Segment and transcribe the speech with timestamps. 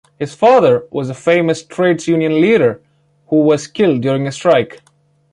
[0.17, 2.81] His father was a famous trades union leader,
[3.27, 4.81] who was killed during a strike.